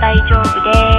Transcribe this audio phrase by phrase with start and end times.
[0.00, 0.89] 大丈夫です。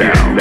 [0.00, 0.39] To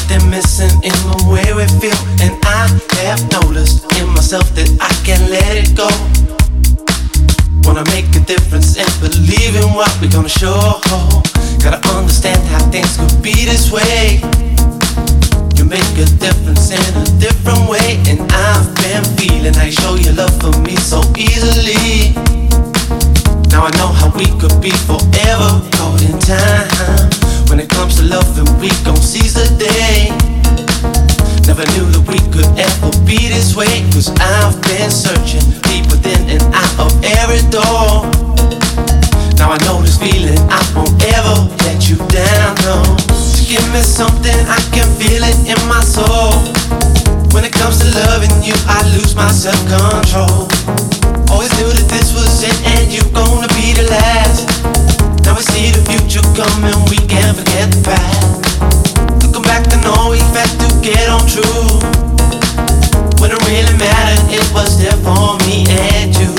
[0.00, 2.68] something missing in the way we feel, and I
[3.04, 5.88] have noticed in myself that I can't let it go.
[7.66, 10.80] Wanna make a difference and believe in what we're gonna show.
[11.62, 14.20] Gotta understand how things could be this way.
[15.56, 20.14] You make a difference in a different way, and I've been feeling you show your
[20.14, 22.14] love for me so easily.
[23.50, 27.10] Now I know how we could be forever caught in time.
[27.50, 30.14] When it comes to love, and we gon' seize the day.
[31.50, 33.82] Never knew that we could ever be this way.
[33.90, 38.06] Cause I've been searching deep within and out of every door.
[39.34, 42.86] Now I know this feeling, I won't ever let you down, no.
[43.18, 46.30] So give me something, I can feel it in my soul.
[47.34, 50.46] When it comes to loving you, I lose my self control.
[51.26, 54.59] Always knew that this was it and you're gonna be the last.
[55.30, 58.50] Now we see the future coming, we can't forget the past.
[59.22, 61.70] Looking back, I know we had to get on true.
[63.22, 66.34] When it really mattered, it was there for me and you.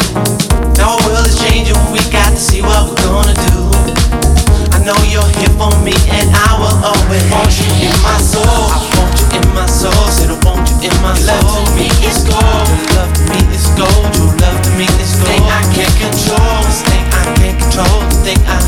[0.76, 3.72] Now our world is changing, we got to see what we're gonna do.
[4.76, 8.44] I know you're here for me, and I will always want you in my soul.
[8.44, 11.40] I want you in my soul, said I want you in my soul.
[11.40, 14.84] Love to me is gold, your love to me is gold, your love to me
[15.00, 15.32] is gold.
[15.32, 18.60] Thing I can't control, this thing I can't control, the thing I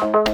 [0.00, 0.27] Bye.